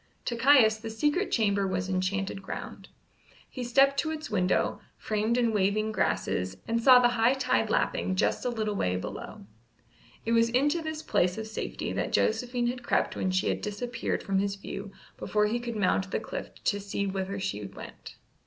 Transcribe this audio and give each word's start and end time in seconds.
To 0.25 0.35
Caius 0.35 0.77
the 0.77 0.89
secret 0.89 1.29
chamber 1.31 1.67
was 1.67 1.87
enchanted 1.87 2.41
ground. 2.41 2.89
He 3.47 3.63
stepped 3.63 3.99
to 3.99 4.09
its 4.09 4.31
window, 4.31 4.81
framed 4.97 5.37
in 5.37 5.53
waving 5.53 5.91
grasses, 5.91 6.57
and 6.67 6.81
saw 6.81 6.97
the 6.97 7.09
high 7.09 7.35
tide 7.35 7.69
lapping 7.69 8.15
just 8.15 8.43
a 8.43 8.49
little 8.49 8.73
way 8.73 8.95
below. 8.95 9.45
It 10.25 10.31
was 10.31 10.49
into 10.49 10.81
this 10.81 11.03
place 11.03 11.37
of 11.37 11.45
safety 11.45 11.93
that 11.93 12.13
Josephine 12.13 12.65
had 12.65 12.81
crept 12.81 13.15
when 13.15 13.29
she 13.29 13.49
had 13.49 13.61
disappeared 13.61 14.23
from 14.23 14.39
his 14.39 14.55
view 14.55 14.91
before 15.17 15.45
he 15.45 15.59
could 15.59 15.75
mount 15.75 16.09
the 16.09 16.19
cliff 16.19 16.49
to 16.63 16.79
see 16.79 17.05
whither 17.05 17.39
she 17.39 17.65
went. 17.65 18.15